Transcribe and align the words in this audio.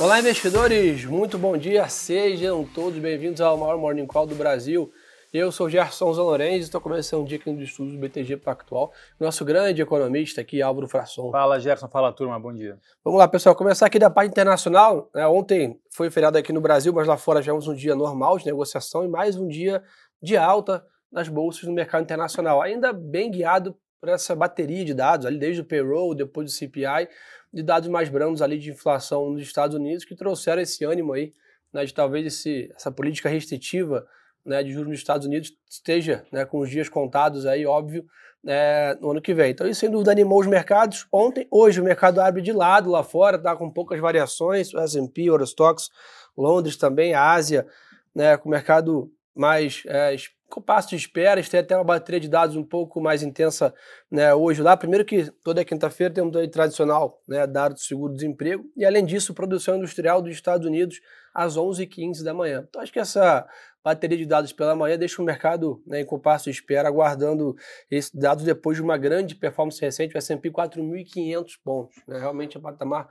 Olá, 0.00 0.20
investidores! 0.20 1.04
Muito 1.04 1.36
bom 1.36 1.56
dia, 1.56 1.88
sejam 1.88 2.64
todos 2.64 2.96
bem-vindos 3.00 3.40
ao 3.40 3.56
maior 3.56 3.76
Morning 3.76 4.06
Call 4.06 4.28
do 4.28 4.34
Brasil. 4.36 4.92
Eu 5.32 5.50
sou 5.50 5.68
Gerson 5.68 6.14
Zanorenz 6.14 6.58
e 6.58 6.60
estou 6.60 6.80
começando 6.80 7.22
um 7.22 7.24
dia 7.24 7.36
aqui 7.36 7.50
no 7.50 7.60
estudos 7.60 7.94
do 7.94 7.98
BTG 7.98 8.36
Pactual. 8.36 8.92
Nosso 9.18 9.44
grande 9.44 9.82
economista 9.82 10.40
aqui, 10.40 10.62
Álvaro 10.62 10.86
Frasson. 10.86 11.32
Fala, 11.32 11.58
Gerson. 11.58 11.88
Fala, 11.88 12.12
turma. 12.12 12.38
Bom 12.38 12.54
dia. 12.54 12.78
Vamos 13.04 13.18
lá, 13.18 13.26
pessoal. 13.26 13.56
Começar 13.56 13.86
aqui 13.86 13.98
da 13.98 14.08
parte 14.08 14.30
internacional. 14.30 15.10
Né? 15.12 15.26
Ontem 15.26 15.80
foi 15.90 16.12
feriado 16.12 16.38
aqui 16.38 16.52
no 16.52 16.60
Brasil, 16.60 16.92
mas 16.92 17.08
lá 17.08 17.16
fora 17.16 17.42
já 17.42 17.52
um 17.52 17.74
dia 17.74 17.96
normal 17.96 18.38
de 18.38 18.46
negociação 18.46 19.04
e 19.04 19.08
mais 19.08 19.34
um 19.34 19.48
dia 19.48 19.82
de 20.22 20.36
alta 20.36 20.86
nas 21.10 21.28
bolsas 21.28 21.64
no 21.64 21.72
mercado 21.72 22.04
internacional. 22.04 22.62
Ainda 22.62 22.92
bem 22.92 23.32
guiado 23.32 23.76
por 24.00 24.08
essa 24.08 24.34
bateria 24.36 24.84
de 24.84 24.94
dados, 24.94 25.26
ali 25.26 25.38
desde 25.38 25.60
o 25.60 25.64
payroll, 25.64 26.14
depois 26.14 26.46
do 26.46 26.52
CPI, 26.52 27.08
de 27.52 27.62
dados 27.62 27.88
mais 27.88 28.08
brandos 28.08 28.42
ali 28.42 28.58
de 28.58 28.70
inflação 28.70 29.30
nos 29.30 29.42
Estados 29.42 29.76
Unidos 29.76 30.04
que 30.04 30.14
trouxeram 30.14 30.62
esse 30.62 30.84
ânimo 30.84 31.12
aí, 31.12 31.32
né, 31.72 31.84
de 31.84 31.94
talvez 31.94 32.26
esse, 32.26 32.70
essa 32.74 32.90
política 32.90 33.28
restritiva 33.28 34.06
né, 34.44 34.62
de 34.62 34.72
juros 34.72 34.88
nos 34.88 34.98
Estados 34.98 35.26
Unidos 35.26 35.52
esteja 35.68 36.24
né, 36.32 36.44
com 36.44 36.58
os 36.60 36.70
dias 36.70 36.88
contados 36.88 37.46
aí, 37.46 37.66
óbvio, 37.66 38.06
né, 38.42 38.94
no 38.94 39.10
ano 39.10 39.20
que 39.20 39.34
vem. 39.34 39.50
Então 39.50 39.66
isso 39.66 39.80
sem 39.80 39.90
dúvida 39.90 40.10
animou 40.10 40.40
os 40.40 40.46
mercados. 40.46 41.06
Ontem, 41.12 41.46
hoje 41.50 41.80
o 41.80 41.84
mercado 41.84 42.20
abre 42.20 42.40
de 42.40 42.52
lado 42.52 42.90
lá 42.90 43.02
fora, 43.02 43.36
está 43.36 43.54
com 43.56 43.70
poucas 43.70 44.00
variações, 44.00 44.72
o 44.72 44.78
S&P, 44.78 45.24
Eurostox, 45.24 45.90
Londres 46.36 46.76
também, 46.76 47.14
a 47.14 47.32
Ásia, 47.32 47.66
né, 48.14 48.36
com 48.36 48.48
o 48.48 48.52
mercado 48.52 49.12
mais 49.34 49.82
é, 49.86 50.14
com 50.48 50.62
passo 50.62 50.88
de 50.88 50.96
espera, 50.96 51.42
tem 51.42 51.60
até 51.60 51.76
uma 51.76 51.84
bateria 51.84 52.20
de 52.20 52.28
dados 52.28 52.56
um 52.56 52.64
pouco 52.64 53.00
mais 53.00 53.22
intensa 53.22 53.74
né, 54.10 54.34
hoje 54.34 54.62
lá. 54.62 54.76
Primeiro 54.76 55.04
que 55.04 55.30
toda 55.44 55.64
quinta-feira 55.64 56.12
temos 56.12 56.34
aí 56.36 56.48
tradicional 56.48 57.20
né, 57.28 57.46
dado 57.46 57.74
do 57.74 57.80
seguro-desemprego 57.80 58.64
e 58.76 58.84
além 58.84 59.04
disso 59.04 59.34
produção 59.34 59.76
industrial 59.76 60.22
dos 60.22 60.32
Estados 60.32 60.66
Unidos 60.66 61.00
às 61.34 61.56
11h15 61.56 62.24
da 62.24 62.32
manhã. 62.32 62.64
Então 62.66 62.80
acho 62.80 62.92
que 62.92 62.98
essa 62.98 63.46
bateria 63.84 64.16
de 64.16 64.26
dados 64.26 64.52
pela 64.52 64.74
manhã 64.74 64.98
deixa 64.98 65.20
o 65.20 65.24
mercado 65.24 65.82
né, 65.86 66.00
em 66.00 66.06
compasso 66.06 66.44
de 66.44 66.50
espera, 66.50 66.88
aguardando 66.88 67.54
esses 67.90 68.10
dados 68.10 68.42
depois 68.42 68.76
de 68.76 68.82
uma 68.82 68.96
grande 68.96 69.34
performance 69.34 69.80
recente, 69.80 70.14
o 70.14 70.18
S&P 70.18 70.50
4.500 70.50 71.46
pontos. 71.62 71.96
Né, 72.06 72.18
realmente 72.18 72.56
é 72.56 72.60
um 72.60 72.62
patamar 72.62 73.08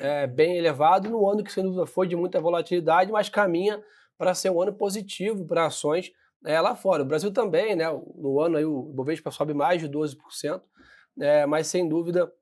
é, 0.00 0.26
bem 0.26 0.56
elevado 0.56 1.08
no 1.08 1.28
ano 1.28 1.44
que 1.44 1.52
sem 1.52 1.62
dúvida 1.62 1.86
foi 1.86 2.08
de 2.08 2.16
muita 2.16 2.40
volatilidade, 2.40 3.12
mas 3.12 3.28
caminha 3.28 3.80
para 4.18 4.34
ser 4.34 4.50
um 4.50 4.60
ano 4.60 4.72
positivo 4.72 5.46
para 5.46 5.66
ações 5.66 6.12
é, 6.44 6.60
lá 6.60 6.74
fora. 6.74 7.02
O 7.02 7.06
Brasil 7.06 7.32
também, 7.32 7.76
né? 7.76 7.86
No 8.14 8.40
ano 8.40 8.56
aí 8.56 8.64
o 8.64 8.82
Bovespa 8.82 9.30
sobe 9.30 9.54
mais 9.54 9.80
de 9.80 9.88
12%, 9.88 10.16
é, 11.20 11.46
mas 11.46 11.66
sem 11.66 11.88
dúvida 11.88 12.32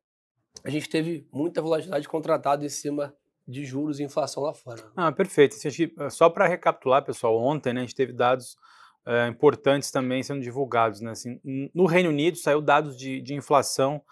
a 0.64 0.70
gente 0.70 0.88
teve 0.88 1.26
muita 1.32 1.62
volatilidade 1.62 2.08
contratada 2.08 2.64
em 2.64 2.68
cima 2.68 3.14
de 3.46 3.64
juros 3.64 3.98
e 3.98 4.04
inflação 4.04 4.42
lá 4.42 4.52
fora. 4.52 4.82
Ah, 4.94 5.10
perfeito. 5.10 5.56
Assim, 5.56 5.90
eh, 5.98 6.10
só 6.10 6.28
para 6.28 6.46
recapitular, 6.46 7.02
pessoal, 7.04 7.40
ontem 7.40 7.72
né, 7.72 7.80
a 7.80 7.84
gente 7.84 7.94
teve 7.94 8.12
dados 8.12 8.58
é, 9.06 9.26
importantes 9.26 9.90
também 9.90 10.22
sendo 10.22 10.42
divulgados. 10.42 11.00
Né? 11.00 11.12
Assim, 11.12 11.40
no 11.74 11.86
Reino 11.86 12.10
Unido 12.10 12.36
saiu 12.36 12.60
dados 12.60 12.96
de, 12.96 13.22
de, 13.22 13.34
inflação, 13.34 14.02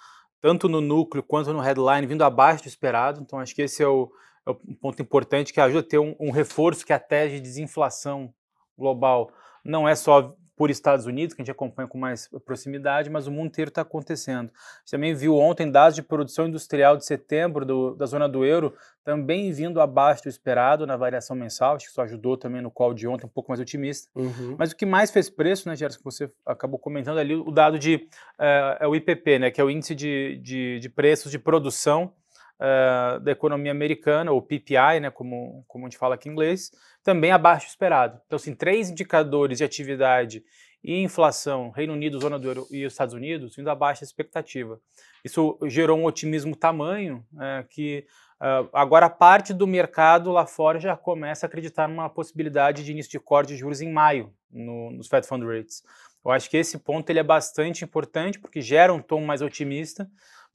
tanto 0.40 0.68
no 0.68 0.80
núcleo 0.80 1.22
quanto 1.22 1.52
no 1.52 1.60
headline, 1.60 2.06
vindo 2.06 2.24
abaixo 2.24 2.62
do 2.62 2.68
esperado. 2.68 3.20
Então, 3.20 3.38
acho 3.38 3.54
que 3.54 3.62
esse 3.62 3.82
é 3.82 3.88
o, 3.88 4.10
é 4.46 4.50
o 4.50 4.54
ponto 4.54 5.02
importante 5.02 5.52
que 5.52 5.60
ajuda 5.60 5.80
a 5.80 5.88
ter 5.88 5.98
um, 5.98 6.16
um 6.18 6.30
reforço 6.30 6.86
que 6.86 6.92
a 6.94 6.98
tese 6.98 7.34
de 7.34 7.40
desinflação 7.42 8.32
global 8.78 9.30
não 9.66 9.88
é 9.88 9.94
só 9.94 10.34
por 10.56 10.70
Estados 10.70 11.04
Unidos, 11.04 11.34
que 11.34 11.42
a 11.42 11.44
gente 11.44 11.52
acompanha 11.52 11.86
com 11.86 11.98
mais 11.98 12.28
proximidade, 12.44 13.10
mas 13.10 13.26
o 13.26 13.30
mundo 13.30 13.48
inteiro 13.48 13.68
está 13.68 13.82
acontecendo. 13.82 14.50
A 14.50 14.78
gente 14.78 14.90
também 14.90 15.14
viu 15.14 15.36
ontem 15.36 15.70
dados 15.70 15.94
de 15.94 16.02
produção 16.02 16.48
industrial 16.48 16.96
de 16.96 17.04
setembro 17.04 17.66
do, 17.66 17.94
da 17.94 18.06
zona 18.06 18.26
do 18.26 18.42
euro, 18.42 18.72
também 19.04 19.52
vindo 19.52 19.80
abaixo 19.80 20.22
do 20.22 20.28
esperado 20.30 20.86
na 20.86 20.96
variação 20.96 21.36
mensal, 21.36 21.76
acho 21.76 21.84
que 21.84 21.90
isso 21.90 22.00
ajudou 22.00 22.38
também 22.38 22.62
no 22.62 22.70
call 22.70 22.94
de 22.94 23.06
ontem, 23.06 23.26
um 23.26 23.28
pouco 23.28 23.50
mais 23.50 23.60
otimista. 23.60 24.08
Uhum. 24.14 24.56
Mas 24.58 24.72
o 24.72 24.76
que 24.76 24.86
mais 24.86 25.10
fez 25.10 25.28
preço, 25.28 25.68
né, 25.68 25.76
Gerson, 25.76 25.98
que 25.98 26.04
você 26.04 26.30
acabou 26.46 26.78
comentando 26.78 27.18
ali, 27.18 27.34
o 27.34 27.50
dado 27.50 27.78
de, 27.78 28.08
é, 28.38 28.78
é 28.80 28.88
o 28.88 28.96
IPP, 28.96 29.38
né, 29.38 29.50
que 29.50 29.60
é 29.60 29.64
o 29.64 29.70
Índice 29.70 29.94
de, 29.94 30.40
de, 30.42 30.78
de 30.80 30.88
Preços 30.88 31.30
de 31.30 31.38
Produção, 31.38 32.14
uh, 32.60 33.20
da 33.20 33.32
economia 33.32 33.70
americana, 33.70 34.32
ou 34.32 34.42
PPI, 34.42 35.00
né, 35.00 35.10
como, 35.10 35.64
como 35.66 35.86
a 35.86 35.88
gente 35.88 35.98
fala 35.98 36.14
aqui 36.14 36.28
em 36.28 36.32
inglês, 36.32 36.70
também 37.02 37.30
abaixo 37.30 37.66
do 37.66 37.70
esperado. 37.70 38.20
Então, 38.26 38.36
assim, 38.36 38.54
três 38.54 38.90
indicadores 38.90 39.58
de 39.58 39.64
atividade 39.64 40.42
e 40.82 41.02
inflação, 41.02 41.70
Reino 41.70 41.92
Unido, 41.92 42.20
Zona 42.20 42.38
do 42.38 42.48
Euro 42.48 42.66
e 42.70 42.86
os 42.86 42.92
Estados 42.92 43.14
Unidos, 43.14 43.58
indo 43.58 43.68
abaixo 43.68 44.02
da 44.02 44.06
expectativa. 44.06 44.80
Isso 45.24 45.58
gerou 45.64 45.98
um 45.98 46.04
otimismo 46.04 46.54
tamanho 46.54 47.24
é, 47.40 47.64
que 47.68 48.06
uh, 48.40 48.68
agora 48.72 49.10
parte 49.10 49.52
do 49.52 49.66
mercado 49.66 50.30
lá 50.30 50.46
fora 50.46 50.78
já 50.78 50.96
começa 50.96 51.44
a 51.44 51.48
acreditar 51.48 51.88
numa 51.88 52.08
possibilidade 52.08 52.84
de 52.84 52.92
início 52.92 53.10
de 53.10 53.18
corte 53.18 53.48
de 53.48 53.56
juros 53.56 53.80
em 53.80 53.92
maio 53.92 54.32
no, 54.48 54.92
nos 54.92 55.08
Fed 55.08 55.26
Fund 55.26 55.44
Rates. 55.44 55.82
Eu 56.26 56.32
acho 56.32 56.50
que 56.50 56.56
esse 56.56 56.78
ponto 56.78 57.08
ele 57.08 57.20
é 57.20 57.22
bastante 57.22 57.84
importante 57.84 58.38
porque 58.38 58.60
gera 58.60 58.92
um 58.92 59.00
tom 59.00 59.24
mais 59.24 59.40
otimista 59.40 60.06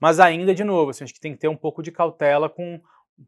mas 0.02 0.20
ainda, 0.20 0.56
de 0.56 0.64
novo, 0.64 0.90
assim, 0.90 1.04
acho 1.04 1.14
que 1.14 1.20
tem 1.20 1.34
que 1.34 1.38
ter 1.38 1.48
um 1.48 1.56
pouco 1.56 1.84
de 1.84 1.92
cautela 1.92 2.50
com. 2.50 2.82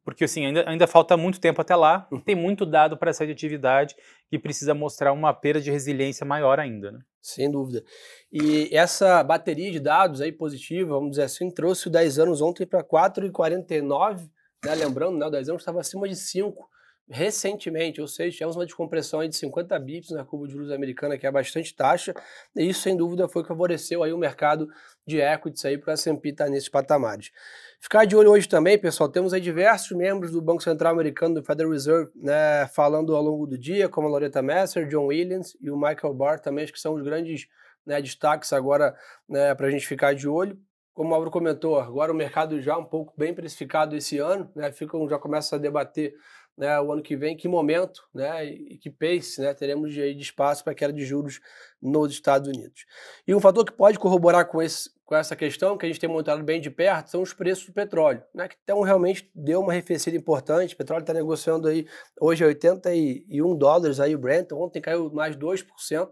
Porque 0.04 0.24
assim, 0.24 0.48
ainda, 0.48 0.68
ainda 0.68 0.88
falta 0.88 1.16
muito 1.16 1.40
tempo 1.40 1.62
até 1.62 1.76
lá, 1.76 2.08
e 2.12 2.20
tem 2.20 2.34
muito 2.34 2.66
dado 2.66 2.98
para 2.98 3.12
essa 3.12 3.24
atividade 3.24 3.96
que 4.28 4.40
precisa 4.40 4.74
mostrar 4.74 5.14
uma 5.14 5.32
perda 5.32 5.62
de 5.62 5.70
resiliência 5.70 6.26
maior 6.26 6.60
ainda. 6.60 6.92
Né? 6.92 7.00
Sem 7.22 7.52
dúvida. 7.52 7.84
E 8.32 8.76
essa 8.76 9.24
bateria 9.24 9.72
de 9.72 9.80
dados 9.80 10.20
aí 10.20 10.32
positiva, 10.32 10.96
vamos 10.96 11.12
dizer 11.12 11.24
assim, 11.24 11.52
trouxe 11.52 11.90
o 11.90 11.92
10 11.92 12.18
anos 12.18 12.42
ontem 12.42 12.66
para 12.66 12.84
4,49, 12.84 14.28
né? 14.66 14.74
lembrando, 14.74 15.20
né, 15.20 15.28
o 15.28 15.30
10 15.30 15.50
anos 15.50 15.62
estava 15.62 15.80
acima 15.80 16.10
de 16.10 16.16
5 16.16 16.68
recentemente, 17.10 18.00
ou 18.00 18.08
seja, 18.08 18.32
tivemos 18.32 18.56
uma 18.56 18.66
descompressão 18.66 19.28
de 19.28 19.36
50 19.36 19.78
bips 19.80 20.12
na 20.12 20.24
curva 20.24 20.48
de 20.48 20.54
juros 20.54 20.72
americana, 20.72 21.18
que 21.18 21.28
é 21.28 21.32
bastante 21.32 21.76
taxa, 21.76 22.14
e 22.56 22.70
isso 22.70 22.82
sem 22.82 22.96
dúvida 22.96 23.28
foi 23.28 23.42
que 23.42 23.48
favoreceu 23.50 24.04
aí 24.04 24.14
o 24.14 24.18
mercado 24.18 24.68
de 25.06 25.20
equities 25.20 25.66
aí 25.66 25.78
para 25.78 25.92
o 25.92 25.94
S&P 25.94 26.30
estar 26.30 26.46
tá 26.46 26.50
nesses 26.50 26.70
patamares. 26.70 27.32
Ficar 27.80 28.06
de 28.06 28.16
olho 28.16 28.32
hoje 28.32 28.48
também, 28.48 28.78
pessoal, 28.78 29.10
temos 29.10 29.34
aí 29.34 29.42
diversos 29.42 29.96
membros 29.98 30.32
do 30.32 30.42
Banco 30.42 30.64
Central 30.64 30.94
Americano, 30.94 31.36
do 31.36 31.44
Federal 31.44 31.72
Reserve, 31.72 32.12
né, 32.16 32.68
falando 32.68 33.16
ao 33.16 33.22
longo 33.22 33.46
do 33.46 33.58
dia, 33.58 33.90
como 33.90 34.08
a 34.08 34.10
Loretta 34.10 34.42
Messer, 34.42 34.88
John 34.88 35.08
Williams 35.08 35.58
e 35.62 35.70
o 35.70 35.76
Michael 35.76 36.14
Barr 36.14 36.40
também, 36.40 36.64
acho 36.64 36.74
que 36.74 36.80
são 36.80 36.94
os 36.94 37.04
grandes 37.04 37.48
né, 37.86 38.02
destaques 38.02 38.54
agora 38.54 38.96
né, 39.28 39.54
para 39.54 39.68
a 39.68 39.70
gente 39.70 39.86
ficar 39.86 40.16
de 40.16 40.28
olho 40.28 40.58
como 40.94 41.10
o 41.10 41.12
Mauro 41.12 41.32
comentou, 41.32 41.80
agora 41.80 42.12
o 42.12 42.16
mercado 42.16 42.62
já 42.62 42.78
um 42.78 42.86
pouco 42.86 43.14
bem 43.18 43.34
precificado 43.34 43.96
esse 43.96 44.20
ano, 44.20 44.50
né? 44.56 44.72
Ficam, 44.72 45.10
já 45.10 45.18
começa 45.18 45.56
a 45.56 45.60
debater 45.60 46.14
né, 46.58 46.80
o 46.80 46.92
ano 46.92 47.02
que 47.02 47.16
vem, 47.16 47.36
que 47.36 47.48
momento 47.48 48.04
né, 48.14 48.46
e 48.46 48.78
que 48.78 48.90
pace 48.90 49.42
né, 49.42 49.54
teremos 49.54 49.92
de, 49.94 50.14
de 50.14 50.22
espaço 50.22 50.64
para 50.64 50.76
queda 50.76 50.94
de 50.94 51.06
juros 51.06 51.40
nos 51.82 52.12
Estados 52.12 52.48
Unidos. 52.48 52.86
E 53.28 53.34
um 53.34 53.40
fator 53.40 53.66
que 53.66 53.72
pode 53.72 53.98
corroborar 53.98 54.48
com, 54.48 54.62
esse, 54.62 54.90
com 55.04 55.16
essa 55.16 55.36
questão, 55.36 55.78
que 55.78 55.86
a 55.86 55.90
gente 55.90 56.00
tem 56.00 56.10
monitorado 56.10 56.44
bem 56.44 56.62
de 56.62 56.70
perto, 56.70 57.10
são 57.10 57.22
os 57.22 57.34
preços 57.34 57.66
do 57.66 57.74
petróleo, 57.74 58.24
né, 58.34 58.48
que 58.48 58.56
então 58.64 58.82
realmente 58.82 59.30
deu 59.34 59.62
uma 59.62 59.72
arrefecida 59.72 60.16
importante. 60.16 60.76
O 60.76 60.78
petróleo 60.78 61.02
está 61.02 61.14
negociando 61.14 61.68
aí 61.68 61.88
hoje 62.22 62.44
a 62.44 62.48
81 62.48 63.56
dólares, 63.58 64.00
aí 64.00 64.16
o 64.16 64.20
Brent, 64.20 64.52
ontem 64.52 64.82
caiu 64.82 65.12
mais 65.12 65.36
2%. 65.36 66.10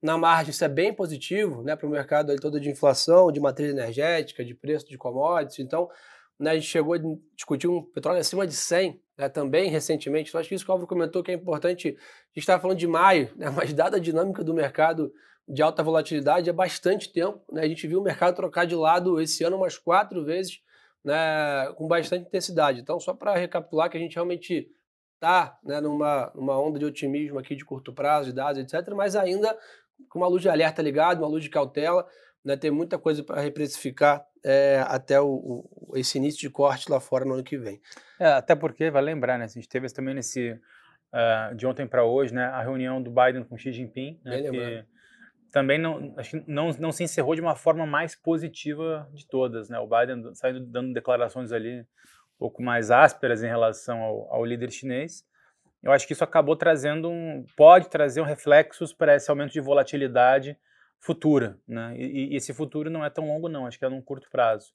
Na 0.00 0.16
margem, 0.16 0.50
isso 0.50 0.64
é 0.64 0.68
bem 0.68 0.94
positivo 0.94 1.60
né, 1.64 1.74
para 1.74 1.84
o 1.84 1.90
mercado 1.90 2.30
aí 2.30 2.38
todo 2.38 2.60
de 2.60 2.70
inflação, 2.70 3.32
de 3.32 3.40
matriz 3.40 3.70
energética, 3.70 4.44
de 4.44 4.54
preço 4.54 4.88
de 4.88 4.96
commodities. 4.96 5.58
Então, 5.58 5.90
né, 6.38 6.52
a 6.52 6.54
gente 6.54 6.68
chegou 6.68 6.94
a 6.94 6.98
discutir 7.34 7.66
um 7.66 7.82
petróleo 7.82 8.20
acima 8.20 8.46
de 8.46 8.54
100 8.54 9.02
né, 9.18 9.28
também 9.28 9.68
recentemente. 9.68 10.28
Então, 10.28 10.40
acho 10.40 10.48
que 10.48 10.54
isso 10.54 10.64
que 10.64 10.70
o 10.70 10.72
Álvaro 10.72 10.86
comentou 10.86 11.22
que 11.22 11.32
é 11.32 11.34
importante. 11.34 11.88
A 11.88 11.90
gente 11.90 12.38
estava 12.38 12.62
falando 12.62 12.78
de 12.78 12.86
maio, 12.86 13.30
né, 13.36 13.50
mas 13.54 13.72
dada 13.72 13.96
a 13.96 14.00
dinâmica 14.00 14.44
do 14.44 14.54
mercado 14.54 15.12
de 15.46 15.62
alta 15.62 15.82
volatilidade, 15.82 16.48
é 16.48 16.52
bastante 16.52 17.12
tempo. 17.12 17.42
Né, 17.50 17.62
a 17.62 17.68
gente 17.68 17.86
viu 17.86 18.00
o 18.00 18.04
mercado 18.04 18.36
trocar 18.36 18.66
de 18.66 18.76
lado 18.76 19.20
esse 19.20 19.42
ano 19.42 19.56
umas 19.56 19.76
quatro 19.76 20.24
vezes 20.24 20.60
né, 21.04 21.72
com 21.74 21.88
bastante 21.88 22.26
intensidade. 22.26 22.80
Então, 22.80 23.00
só 23.00 23.12
para 23.12 23.34
recapitular 23.34 23.90
que 23.90 23.96
a 23.96 24.00
gente 24.00 24.14
realmente 24.14 24.70
está 25.14 25.58
né, 25.64 25.80
numa, 25.80 26.30
numa 26.34 26.60
onda 26.60 26.78
de 26.78 26.84
otimismo 26.84 27.38
aqui 27.38 27.56
de 27.56 27.64
curto 27.64 27.92
prazo, 27.92 28.28
de 28.28 28.36
dados, 28.36 28.60
etc., 28.60 28.94
mas 28.94 29.16
ainda 29.16 29.56
com 30.08 30.20
uma 30.20 30.28
luz 30.28 30.42
de 30.42 30.48
alerta 30.48 30.80
ligada, 30.80 31.20
uma 31.20 31.28
luz 31.28 31.42
de 31.42 31.50
cautela. 31.50 32.06
Né, 32.44 32.56
tem 32.56 32.70
muita 32.70 32.98
coisa 32.98 33.24
para 33.24 33.40
reprecificar 33.40 34.24
é, 34.44 34.84
até 34.86 35.20
o, 35.20 35.28
o, 35.28 35.77
esse 35.94 36.18
início 36.18 36.40
de 36.40 36.50
corte 36.50 36.90
lá 36.90 37.00
fora 37.00 37.24
no 37.24 37.34
ano 37.34 37.42
que 37.42 37.56
vem. 37.56 37.80
É, 38.18 38.26
até 38.26 38.54
porque, 38.54 38.90
vai 38.90 39.02
lembrar, 39.02 39.38
né, 39.38 39.44
a 39.44 39.48
gente 39.48 39.68
teve 39.68 39.88
também 39.88 40.14
nesse, 40.14 40.52
uh, 40.52 41.54
de 41.54 41.66
ontem 41.66 41.86
para 41.86 42.04
hoje, 42.04 42.34
né, 42.34 42.44
a 42.44 42.62
reunião 42.62 43.02
do 43.02 43.10
Biden 43.10 43.44
com 43.44 43.56
Xi 43.56 43.72
Jinping, 43.72 44.20
né, 44.24 44.42
que 44.42 44.84
também 45.50 45.78
não, 45.78 46.14
acho 46.16 46.38
que 46.38 46.50
não, 46.50 46.70
não 46.78 46.92
se 46.92 47.04
encerrou 47.04 47.34
de 47.34 47.40
uma 47.40 47.56
forma 47.56 47.86
mais 47.86 48.14
positiva 48.14 49.08
de 49.12 49.26
todas. 49.26 49.68
Né, 49.68 49.78
o 49.78 49.86
Biden 49.86 50.34
saindo 50.34 50.60
dando 50.60 50.92
declarações 50.92 51.52
ali 51.52 51.80
um 51.80 52.38
pouco 52.38 52.62
mais 52.62 52.90
ásperas 52.90 53.42
em 53.42 53.48
relação 53.48 54.00
ao, 54.00 54.34
ao 54.34 54.44
líder 54.44 54.70
chinês, 54.70 55.26
eu 55.82 55.92
acho 55.92 56.06
que 56.06 56.12
isso 56.12 56.24
acabou 56.24 56.56
trazendo 56.56 57.08
um, 57.08 57.44
pode 57.56 57.88
trazer 57.88 58.20
um 58.20 58.24
reflexos 58.24 58.92
para 58.92 59.14
esse 59.14 59.30
aumento 59.30 59.52
de 59.52 59.60
volatilidade 59.60 60.58
futura, 61.00 61.56
né? 61.66 61.94
E, 61.96 62.32
e, 62.32 62.36
esse 62.36 62.52
futuro 62.52 62.90
não 62.90 63.04
é 63.04 63.10
tão 63.10 63.28
longo 63.28 63.48
não, 63.48 63.66
acho 63.66 63.78
que 63.78 63.84
é 63.84 63.88
num 63.88 64.02
curto 64.02 64.28
prazo. 64.30 64.72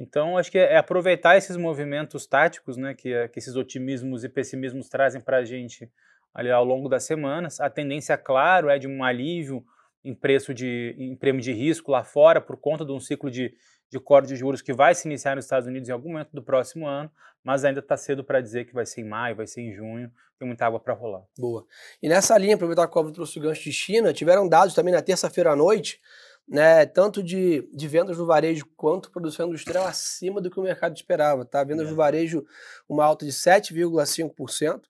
Então, 0.00 0.38
acho 0.38 0.50
que 0.50 0.58
é 0.58 0.76
aproveitar 0.76 1.36
esses 1.36 1.56
movimentos 1.56 2.24
táticos, 2.24 2.76
né, 2.76 2.94
que, 2.94 3.28
que 3.28 3.38
esses 3.40 3.56
otimismos 3.56 4.22
e 4.22 4.28
pessimismos 4.28 4.88
trazem 4.88 5.20
para 5.20 5.38
a 5.38 5.44
gente 5.44 5.90
ali 6.32 6.50
ao 6.50 6.64
longo 6.64 6.88
das 6.88 7.02
semanas. 7.02 7.60
A 7.60 7.68
tendência, 7.68 8.16
claro, 8.16 8.68
é 8.68 8.78
de 8.78 8.86
um 8.86 9.02
alívio 9.02 9.64
em 10.04 10.14
preço 10.14 10.54
de 10.54 10.94
em 10.96 11.16
prêmio 11.16 11.42
de 11.42 11.52
risco 11.52 11.90
lá 11.90 12.04
fora 12.04 12.40
por 12.40 12.56
conta 12.56 12.84
de 12.84 12.92
um 12.92 13.00
ciclo 13.00 13.28
de, 13.28 13.52
de 13.90 13.98
corte 13.98 14.28
de 14.28 14.36
juros 14.36 14.62
que 14.62 14.72
vai 14.72 14.94
se 14.94 15.08
iniciar 15.08 15.34
nos 15.34 15.44
Estados 15.44 15.66
Unidos 15.66 15.88
em 15.88 15.92
algum 15.92 16.12
momento 16.12 16.30
do 16.32 16.42
próximo 16.42 16.86
ano, 16.86 17.10
mas 17.42 17.64
ainda 17.64 17.80
está 17.80 17.96
cedo 17.96 18.22
para 18.22 18.40
dizer 18.40 18.66
que 18.66 18.74
vai 18.74 18.86
ser 18.86 19.00
em 19.00 19.04
maio, 19.04 19.34
vai 19.34 19.48
ser 19.48 19.62
em 19.62 19.72
junho, 19.72 20.12
tem 20.38 20.46
muita 20.46 20.64
água 20.64 20.78
para 20.78 20.94
rolar. 20.94 21.24
Boa. 21.36 21.66
E 22.00 22.08
nessa 22.08 22.38
linha, 22.38 22.54
aproveitar 22.54 22.86
que 22.86 22.90
o 22.90 22.92
Cobra 22.92 23.12
trouxe 23.12 23.36
o 23.38 23.42
gancho 23.42 23.64
de 23.64 23.72
China, 23.72 24.12
tiveram 24.12 24.48
dados 24.48 24.74
também 24.74 24.94
na 24.94 25.02
terça-feira 25.02 25.50
à 25.50 25.56
noite, 25.56 26.00
né, 26.48 26.86
tanto 26.86 27.22
de, 27.22 27.68
de 27.72 27.86
vendas 27.86 28.16
no 28.16 28.26
varejo 28.26 28.66
quanto 28.76 29.10
produção 29.10 29.48
industrial 29.48 29.86
acima 29.86 30.40
do 30.40 30.50
que 30.50 30.58
o 30.58 30.62
mercado 30.62 30.96
esperava. 30.96 31.44
Tá? 31.44 31.62
Vendas 31.62 31.86
é. 31.86 31.90
no 31.90 31.96
varejo, 31.96 32.44
uma 32.88 33.04
alta 33.04 33.26
de 33.26 33.32
7,5% 33.32 34.82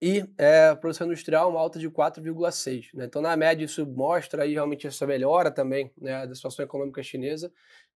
e 0.00 0.24
é, 0.38 0.74
produção 0.76 1.06
industrial, 1.06 1.50
uma 1.50 1.60
alta 1.60 1.78
de 1.78 1.90
4,6%. 1.90 2.90
Né? 2.94 3.04
Então, 3.04 3.20
na 3.20 3.36
média, 3.36 3.64
isso 3.64 3.84
mostra 3.86 4.44
aí 4.44 4.52
realmente 4.52 4.86
essa 4.86 5.06
melhora 5.06 5.50
também 5.50 5.90
né, 6.00 6.26
da 6.26 6.34
situação 6.34 6.64
econômica 6.64 7.02
chinesa 7.02 7.52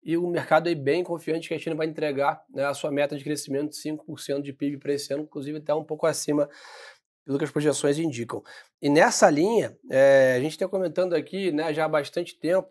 e 0.03 0.17
o 0.17 0.27
mercado 0.27 0.67
aí 0.67 0.73
bem 0.73 1.03
confiante 1.03 1.47
que 1.47 1.53
a 1.53 1.59
China 1.59 1.75
vai 1.75 1.85
entregar 1.85 2.43
né, 2.49 2.65
a 2.65 2.73
sua 2.73 2.91
meta 2.91 3.15
de 3.15 3.23
crescimento 3.23 3.71
de 3.71 3.77
5% 3.77 4.41
de 4.41 4.53
PIB 4.53 4.77
para 4.77 4.93
esse 4.93 5.13
ano, 5.13 5.23
inclusive 5.23 5.59
até 5.59 5.73
um 5.75 5.83
pouco 5.83 6.07
acima 6.07 6.49
do 7.25 7.37
que 7.37 7.43
as 7.43 7.51
projeções 7.51 7.99
indicam. 7.99 8.41
E 8.81 8.89
nessa 8.89 9.29
linha, 9.29 9.77
é, 9.91 10.35
a 10.37 10.41
gente 10.41 10.53
está 10.53 10.67
comentando 10.67 11.13
aqui 11.13 11.51
né, 11.51 11.71
já 11.71 11.85
há 11.85 11.89
bastante 11.89 12.35
tempo, 12.39 12.67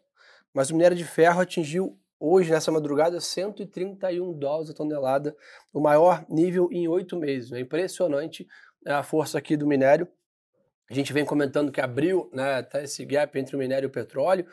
mas 0.55 0.71
o 0.71 0.75
minério 0.75 0.97
de 0.97 1.05
ferro 1.05 1.41
atingiu 1.41 1.99
hoje, 2.19 2.51
nessa 2.51 2.71
madrugada, 2.71 3.19
131 3.19 4.33
dólares 4.39 4.71
a 4.71 4.75
tonelada, 4.75 5.35
o 5.73 5.81
maior 5.81 6.25
nível 6.29 6.69
em 6.71 6.87
oito 6.87 7.17
meses. 7.17 7.51
É 7.53 7.61
impressionante 7.61 8.47
né, 8.85 8.93
a 8.93 9.03
força 9.03 9.39
aqui 9.39 9.57
do 9.57 9.67
minério. 9.67 10.07
A 10.91 10.95
gente 10.95 11.13
vem 11.13 11.25
comentando 11.25 11.73
que 11.73 11.81
abriu 11.81 12.29
né, 12.33 12.63
tá 12.63 12.83
esse 12.83 13.05
gap 13.07 13.39
entre 13.39 13.57
o 13.57 13.59
minério 13.59 13.87
e 13.87 13.89
o 13.89 13.91
petróleo. 13.91 14.47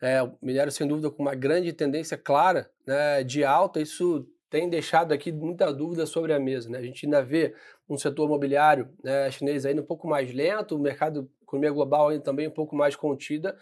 É, 0.00 0.20
o 0.20 0.36
minério, 0.42 0.72
sem 0.72 0.86
dúvida, 0.86 1.10
com 1.10 1.22
uma 1.22 1.34
grande 1.34 1.72
tendência 1.72 2.16
clara 2.16 2.68
né, 2.84 3.22
de 3.22 3.44
alta, 3.44 3.80
isso 3.80 4.26
tem 4.50 4.68
deixado 4.68 5.12
aqui 5.12 5.30
muita 5.30 5.72
dúvida 5.72 6.04
sobre 6.06 6.32
a 6.32 6.40
mesa. 6.40 6.68
Né? 6.68 6.78
A 6.78 6.82
gente 6.82 7.06
ainda 7.06 7.22
vê 7.22 7.54
um 7.88 7.96
setor 7.96 8.26
imobiliário 8.26 8.88
né, 9.02 9.30
chinês 9.30 9.64
ainda 9.64 9.80
um 9.80 9.86
pouco 9.86 10.08
mais 10.08 10.32
lento, 10.34 10.76
o 10.76 10.78
mercado, 10.78 11.30
economia 11.42 11.70
global 11.70 12.08
ainda 12.08 12.24
também 12.24 12.48
um 12.48 12.52
pouco 12.52 12.74
mais 12.74 12.96
contida, 12.96 13.56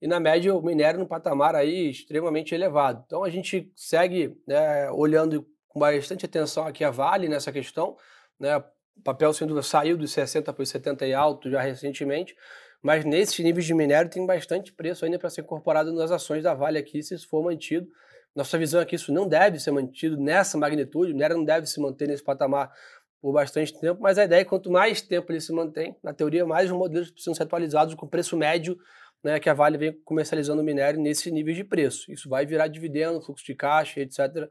e 0.00 0.08
na 0.08 0.18
média 0.18 0.54
o 0.54 0.62
minério 0.62 0.98
no 0.98 1.06
patamar 1.06 1.54
aí 1.54 1.90
extremamente 1.90 2.54
elevado. 2.54 3.02
Então 3.06 3.22
a 3.22 3.30
gente 3.30 3.70
segue 3.76 4.40
né, 4.46 4.90
olhando 4.90 5.46
com 5.68 5.78
bastante 5.78 6.24
atenção 6.24 6.66
aqui 6.66 6.82
a 6.82 6.90
Vale 6.90 7.28
nessa 7.28 7.52
questão, 7.52 7.96
né, 8.38 8.56
o 8.56 9.02
papel 9.02 9.30
dúvida 9.32 9.62
saiu 9.62 9.96
dos 9.96 10.12
60 10.12 10.52
para 10.52 10.62
os 10.62 10.68
70 10.68 11.06
e 11.06 11.14
alto 11.14 11.50
já 11.50 11.60
recentemente, 11.60 12.34
mas 12.82 13.04
nesses 13.04 13.38
níveis 13.38 13.66
de 13.66 13.74
minério 13.74 14.10
tem 14.10 14.24
bastante 14.26 14.72
preço 14.72 15.04
ainda 15.04 15.18
para 15.18 15.30
ser 15.30 15.42
incorporado 15.42 15.92
nas 15.92 16.10
ações 16.10 16.42
da 16.42 16.54
Vale 16.54 16.78
aqui, 16.78 17.02
se 17.02 17.14
isso 17.14 17.28
for 17.28 17.42
mantido. 17.42 17.86
Nossa 18.34 18.56
visão 18.56 18.80
é 18.80 18.84
que 18.84 18.94
isso 18.94 19.12
não 19.12 19.28
deve 19.28 19.58
ser 19.58 19.70
mantido 19.70 20.16
nessa 20.16 20.56
magnitude, 20.56 21.12
o 21.12 21.14
minério 21.14 21.36
não 21.36 21.44
deve 21.44 21.66
se 21.66 21.80
manter 21.80 22.08
nesse 22.08 22.22
patamar 22.22 22.72
por 23.20 23.32
bastante 23.32 23.78
tempo, 23.78 24.00
mas 24.00 24.16
a 24.16 24.24
ideia 24.24 24.40
é 24.40 24.44
que 24.44 24.50
quanto 24.50 24.70
mais 24.70 25.02
tempo 25.02 25.30
ele 25.30 25.40
se 25.40 25.52
mantém, 25.52 25.94
na 26.02 26.14
teoria, 26.14 26.46
mais 26.46 26.70
os 26.70 26.76
modelos 26.76 27.10
precisam 27.10 27.34
ser 27.34 27.42
atualizados 27.42 27.94
com 27.94 28.06
preço 28.06 28.36
médio 28.36 28.78
né, 29.22 29.38
que 29.38 29.48
a 29.48 29.54
Vale 29.54 29.78
vem 29.78 29.92
comercializando 30.04 30.62
o 30.62 30.64
minério 30.64 31.00
nesse 31.00 31.30
nível 31.30 31.54
de 31.54 31.64
preço. 31.64 32.10
Isso 32.10 32.28
vai 32.28 32.46
virar 32.46 32.68
dividendo, 32.68 33.20
fluxo 33.20 33.44
de 33.44 33.54
caixa, 33.54 34.00
etc., 34.00 34.48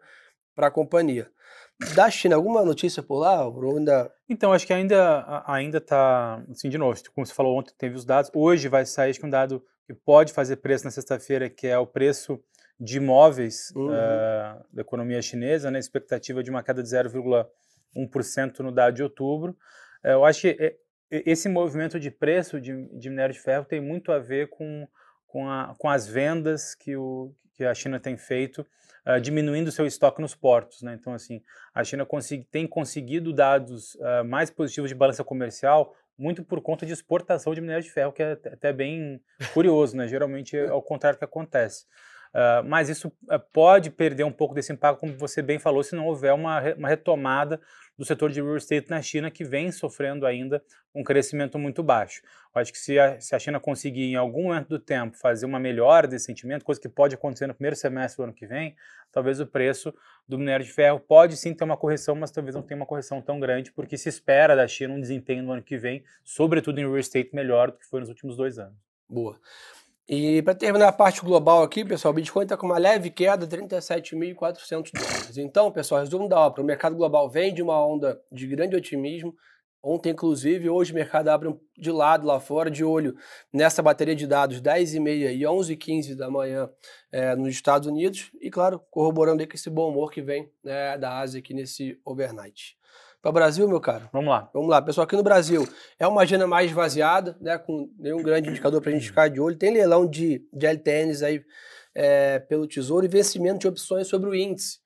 para 0.56 0.68
a 0.68 0.72
companhia. 0.72 1.30
Da 1.96 2.10
China, 2.10 2.36
alguma 2.36 2.66
notícia 2.66 3.02
por 3.02 3.20
lá? 3.20 3.42
Ainda... 3.42 4.12
Então, 4.28 4.52
acho 4.52 4.68
que 4.68 4.74
ainda 4.74 5.44
ainda 5.48 5.78
está, 5.78 6.44
assim, 6.52 6.70
de 6.70 6.78
novo, 6.78 7.00
como 7.16 7.26
você 7.26 7.34
falou 7.34 7.58
ontem, 7.58 7.74
teve 7.78 7.96
os 7.96 8.04
dados. 8.04 8.30
Hoje 8.36 8.68
vai 8.68 8.86
sair 8.86 9.12
acho 9.12 9.20
que 9.20 9.26
um 9.26 9.30
dado 9.30 9.64
que 9.88 9.94
pode 9.94 10.34
fazer 10.34 10.58
preço 10.58 10.84
na 10.84 10.92
sexta-feira, 10.92 11.50
que 11.50 11.66
é 11.66 11.78
o 11.78 11.88
preço 11.88 12.40
de 12.80 12.98
imóveis 12.98 13.72
uhum. 13.76 13.88
uh, 13.88 14.66
da 14.72 14.82
economia 14.82 15.22
chinesa, 15.22 15.72
né? 15.72 15.80
Expectativa 15.80 16.44
de 16.44 16.50
uma 16.50 16.62
queda 16.62 16.84
de 16.84 16.90
0,1% 16.90 18.60
no 18.60 18.72
dado 18.72 18.96
de 18.96 19.04
outubro. 19.04 19.52
Uh, 20.04 20.10
eu 20.10 20.26
acho 20.26 20.42
que 20.42 20.58
eh, 20.60 20.76
esse 21.12 21.50
movimento 21.50 22.00
de 22.00 22.12
preço 22.12 22.60
de, 22.62 22.86
de, 22.98 23.10
minério 23.10 23.34
de 23.34 23.40
ferro 23.40 23.66
tem 23.66 23.82
muito 23.82 24.12
a 24.12 24.20
ver 24.20 24.50
com, 24.50 24.88
com, 25.26 25.50
a, 25.50 25.76
com 25.78 25.90
as 25.90 26.08
vendas 26.08 26.76
que, 26.76 26.96
o, 26.96 27.34
que 27.54 27.64
a 27.64 27.74
China 27.74 28.00
tem 28.00 28.16
feito, 28.16 28.66
uh, 29.08 29.20
diminuindo 29.20 29.72
seu 29.72 29.86
estoque 29.86 30.22
nos 30.22 30.36
portos. 30.36 30.82
Né? 30.82 30.96
Então, 31.00 31.14
assim, 31.14 31.42
a 31.74 31.84
China 31.84 32.06
consegui, 32.06 32.46
tem 32.46 32.68
conseguido 32.68 33.34
dados 33.34 33.96
uh, 33.96 34.24
mais 34.26 34.50
positivos 34.50 34.90
de 34.90 34.96
balança 34.96 35.24
comercial, 35.24 35.96
muito 36.18 36.44
por 36.44 36.62
conta 36.62 36.86
de 36.86 36.94
exportação 36.94 37.54
de 37.54 37.62
minério 37.62 37.84
de 37.84 37.92
ferro, 37.92 38.12
que 38.12 38.22
é 38.22 38.34
até 38.34 38.72
bem 38.72 39.22
curioso, 39.54 39.98
né? 39.98 40.08
geralmente 40.08 40.56
é 40.56 40.68
ao 40.68 40.82
contrário 40.82 41.18
que 41.18 41.26
acontece. 41.26 41.86
Uh, 42.30 42.64
mas 42.66 42.90
isso 42.90 43.12
pode 43.52 43.90
perder 43.90 44.24
um 44.24 44.32
pouco 44.32 44.54
desse 44.54 44.72
impacto, 44.72 45.00
como 45.00 45.18
você 45.18 45.42
bem 45.42 45.58
falou, 45.58 45.82
se 45.82 45.96
não 45.96 46.06
houver 46.06 46.34
uma, 46.34 46.62
uma 46.76 46.88
retomada 46.88 47.60
do 48.00 48.06
setor 48.06 48.32
de 48.32 48.42
real 48.42 48.56
estate 48.56 48.90
na 48.90 49.02
China, 49.02 49.30
que 49.30 49.44
vem 49.44 49.74
sofrendo 49.74 50.26
ainda 50.26 50.64
um 50.96 51.04
crescimento 51.04 51.60
muito 51.60 51.84
baixo. 51.84 52.22
Eu 52.56 52.62
acho 52.62 52.72
que 52.72 52.80
se 52.80 52.98
a, 52.98 53.20
se 53.20 53.36
a, 53.36 53.40
China 53.40 53.60
conseguir, 53.60 54.06
em 54.06 54.16
algum 54.16 54.44
momento 54.44 54.70
do 54.70 54.80
tempo, 54.80 55.18
fazer 55.18 55.46
uma 55.46 55.60
melhora 55.60 56.08
desse 56.08 56.28
sentimento, 56.28 56.64
coisa 56.64 56.80
que 56.80 56.88
pode 56.88 57.14
acontecer 57.14 57.46
no 57.46 57.54
primeiro 57.54 57.76
semestre 57.76 58.16
do 58.16 58.24
ano 58.24 58.34
que 58.34 58.48
vem, 58.48 58.74
talvez 59.12 59.42
o 59.42 59.46
preço 59.46 59.94
do 60.26 60.40
minério 60.40 60.66
de 60.66 60.72
ferro 60.72 60.98
pode 60.98 61.36
sim 61.36 61.54
ter 61.54 61.66
uma 61.66 61.76
correção, 61.76 62.16
mas 62.16 62.32
talvez 62.32 62.56
não 62.56 62.62
tenha 62.62 62.78
uma 62.78 62.86
correção 62.86 63.22
tão 63.22 63.38
grande, 63.38 63.70
porque 63.74 63.98
se 63.98 64.08
espera 64.08 64.56
da 64.56 64.66
China 64.66 64.94
um 64.94 65.02
desempenho 65.02 65.44
no 65.44 65.52
ano 65.52 65.62
que 65.62 65.78
vem, 65.78 66.02
sobretudo 66.24 66.80
em 66.80 66.86
real 66.86 66.98
estate, 66.98 67.32
melhor 67.34 67.70
do 67.70 67.78
que 67.80 67.86
foi 67.86 68.00
nos 68.00 68.08
últimos 68.08 68.38
dois 68.38 68.58
anos. 68.58 68.78
Boa. 69.10 69.38
E 70.12 70.42
para 70.42 70.56
terminar 70.56 70.88
a 70.88 70.92
parte 70.92 71.22
global 71.22 71.62
aqui, 71.62 71.86
pessoal, 71.86 72.12
o 72.12 72.16
Bitcoin 72.16 72.42
está 72.42 72.58
com 72.58 72.66
uma 72.66 72.80
leve 72.80 73.12
queda 73.12 73.46
de 73.46 73.56
37.400 73.56 74.92
dólares. 74.92 75.38
Então, 75.38 75.72
pessoal, 75.72 76.02
resumo 76.02 76.28
da 76.28 76.40
obra. 76.40 76.64
O 76.64 76.66
mercado 76.66 76.96
global 76.96 77.30
vem 77.30 77.54
de 77.54 77.62
uma 77.62 77.86
onda 77.86 78.20
de 78.32 78.48
grande 78.48 78.76
otimismo. 78.76 79.36
Ontem, 79.84 80.10
inclusive, 80.10 80.68
hoje 80.68 80.94
o 80.94 80.96
mercado 80.96 81.28
abre 81.28 81.56
de 81.78 81.92
lado 81.92 82.26
lá 82.26 82.40
fora, 82.40 82.72
de 82.72 82.84
olho 82.84 83.16
nessa 83.54 83.84
bateria 83.84 84.16
de 84.16 84.26
dados 84.26 84.60
10h30 84.60 85.32
e 85.32 85.42
11h15 85.42 86.16
da 86.16 86.28
manhã 86.28 86.68
é, 87.12 87.36
nos 87.36 87.50
Estados 87.50 87.88
Unidos. 87.88 88.32
E, 88.42 88.50
claro, 88.50 88.82
corroborando 88.90 89.44
aí 89.44 89.48
com 89.48 89.54
esse 89.54 89.70
bom 89.70 89.92
humor 89.92 90.12
que 90.12 90.24
vem 90.24 90.52
né, 90.64 90.98
da 90.98 91.20
Ásia 91.20 91.38
aqui 91.38 91.54
nesse 91.54 92.02
overnight 92.04 92.76
para 93.22 93.30
o 93.30 93.34
Brasil, 93.34 93.68
meu 93.68 93.82
caro? 93.82 94.10
Vamos 94.14 94.30
lá. 94.30 94.50
Vamos 94.54 94.70
lá. 94.70 94.82
Pessoal, 94.82 95.06
aqui 95.06 95.16
no 95.16 95.24
Brasil 95.24 95.68
é 96.00 96.08
uma 96.08 96.22
agenda 96.22 96.48
mais 96.48 96.70
esvaziada, 96.70 97.38
né, 97.42 97.58
com 97.58 97.90
nenhum 97.98 98.24
grande 98.24 98.50
indicador 98.50 98.82
para 98.82 98.92
a 98.92 98.94
gente 98.94 99.08
ficar 99.08 99.28
de 99.28 99.42
olho. 99.42 99.58
Tem 99.58 99.74
leilão 99.74 100.08
de, 100.08 100.48
de 100.54 100.66
LTNs 100.66 101.24
aí 101.24 101.44
é, 101.94 102.40
pelo 102.40 102.68
Tesouro 102.68 103.06
e 103.06 103.10
vencimento 103.10 103.60
de 103.60 103.68
opções 103.68 104.08
sobre 104.08 104.30
o 104.30 104.36
índice 104.36 104.80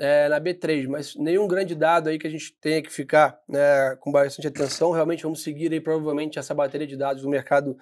é, 0.00 0.28
na 0.28 0.40
B3, 0.40 0.88
mas 0.88 1.14
nenhum 1.14 1.46
grande 1.46 1.74
dado 1.74 2.08
aí 2.08 2.18
que 2.18 2.26
a 2.26 2.30
gente 2.30 2.52
tenha 2.60 2.82
que 2.82 2.92
ficar 2.92 3.38
né, 3.48 3.96
com 4.00 4.10
bastante 4.10 4.48
atenção. 4.48 4.90
Realmente 4.90 5.22
vamos 5.22 5.42
seguir 5.42 5.72
aí 5.72 5.80
provavelmente 5.80 6.38
essa 6.38 6.54
bateria 6.54 6.86
de 6.86 6.96
dados 6.96 7.22
do 7.22 7.28
mercado 7.28 7.76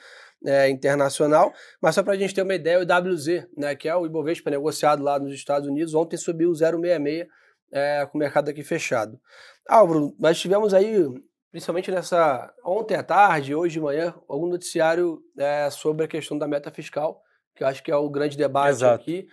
é, 0.45 0.69
internacional. 0.69 1.53
Mas 1.81 1.95
só 1.95 2.03
para 2.03 2.13
a 2.13 2.17
gente 2.17 2.35
ter 2.35 2.43
uma 2.43 2.55
ideia, 2.55 2.79
o 2.79 2.83
WZ, 2.83 3.47
né, 3.57 3.75
que 3.75 3.89
é 3.89 3.97
o 3.97 4.05
Ibovespa 4.05 4.51
negociado 4.51 5.03
lá 5.03 5.19
nos 5.19 5.33
Estados 5.33 5.67
Unidos, 5.67 5.95
ontem 5.95 6.19
subiu 6.19 6.51
0,66 6.53 7.27
é, 7.75 8.07
com 8.07 8.16
o 8.16 8.21
mercado 8.21 8.49
aqui 8.49 8.62
fechado. 8.62 9.21
Álvaro, 9.69 10.14
nós 10.19 10.38
tivemos 10.38 10.73
aí, 10.73 11.04
principalmente 11.50 11.90
nessa 11.90 12.54
ontem 12.64 12.95
à 12.95 13.02
tarde, 13.02 13.54
hoje 13.54 13.75
de 13.75 13.81
manhã, 13.81 14.14
algum 14.28 14.47
noticiário 14.47 15.21
é, 15.37 15.69
sobre 15.71 16.04
a 16.04 16.09
questão 16.09 16.38
da 16.38 16.47
meta 16.47 16.71
fiscal, 16.71 17.21
que 17.54 17.64
eu 17.64 17.66
acho 17.66 17.83
que 17.83 17.90
é 17.90 17.97
o 17.97 18.09
grande 18.09 18.37
debate 18.37 18.71
Exato. 18.71 18.95
aqui. 18.95 19.26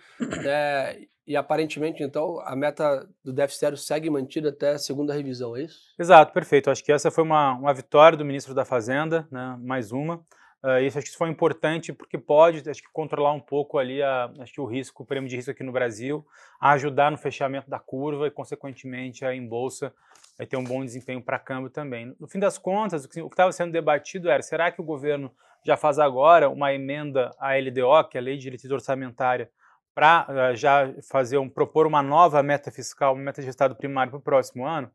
É, 0.44 0.98
e 1.24 1.36
aparentemente, 1.36 2.02
então, 2.02 2.40
a 2.40 2.56
meta 2.56 3.08
do 3.24 3.32
déficit 3.32 3.60
zero 3.60 3.76
segue 3.76 4.10
mantida 4.10 4.48
até 4.48 4.72
a 4.72 4.78
segunda 4.78 5.14
revisão, 5.14 5.56
é 5.56 5.62
isso? 5.62 5.78
Exato, 5.96 6.32
perfeito. 6.32 6.68
Acho 6.68 6.82
que 6.82 6.90
essa 6.90 7.12
foi 7.12 7.22
uma, 7.22 7.54
uma 7.54 7.72
vitória 7.72 8.18
do 8.18 8.24
ministro 8.24 8.52
da 8.52 8.64
Fazenda, 8.64 9.26
né, 9.30 9.56
mais 9.60 9.92
uma. 9.92 10.24
Uh, 10.64 10.78
isso 10.78 10.96
acho 10.96 11.04
que 11.04 11.10
isso 11.10 11.18
foi 11.18 11.28
importante 11.28 11.92
porque 11.92 12.16
pode, 12.16 12.68
acho 12.70 12.80
que 12.80 12.88
controlar 12.92 13.32
um 13.32 13.40
pouco 13.40 13.78
ali 13.78 14.00
a, 14.00 14.30
acho 14.38 14.52
que 14.52 14.60
o 14.60 14.64
risco, 14.64 15.02
o 15.02 15.06
prêmio 15.06 15.28
de 15.28 15.34
risco 15.34 15.50
aqui 15.50 15.64
no 15.64 15.72
Brasil, 15.72 16.24
ajudar 16.60 17.10
no 17.10 17.18
fechamento 17.18 17.68
da 17.68 17.80
curva 17.80 18.28
e 18.28 18.30
consequentemente 18.30 19.24
a 19.24 19.34
em 19.34 19.44
bolsa 19.44 19.92
vai 20.38 20.46
ter 20.46 20.56
um 20.56 20.64
bom 20.64 20.84
desempenho 20.84 21.20
para 21.20 21.38
câmbio 21.38 21.68
também. 21.68 22.14
No 22.18 22.28
fim 22.28 22.38
das 22.38 22.58
contas, 22.58 23.04
o 23.04 23.08
que 23.08 23.20
estava 23.20 23.50
sendo 23.52 23.72
debatido 23.72 24.30
era, 24.30 24.40
será 24.40 24.70
que 24.70 24.80
o 24.80 24.84
governo 24.84 25.32
já 25.64 25.76
faz 25.76 25.98
agora 25.98 26.48
uma 26.48 26.72
emenda 26.72 27.30
à 27.38 27.54
LDO, 27.56 28.08
que 28.08 28.16
é 28.16 28.20
a 28.20 28.22
Lei 28.22 28.36
de 28.36 28.42
Diretriz 28.42 28.70
Orçamentária, 28.70 29.50
para 29.94 30.26
uh, 30.28 30.56
já 30.56 30.92
fazer 31.10 31.38
um 31.38 31.48
propor 31.48 31.86
uma 31.86 32.02
nova 32.02 32.42
meta 32.42 32.70
fiscal, 32.70 33.14
uma 33.14 33.22
meta 33.22 33.40
de 33.40 33.46
resultado 33.46 33.76
primário 33.76 34.10
para 34.10 34.18
o 34.18 34.22
próximo 34.22 34.66
ano? 34.66 34.90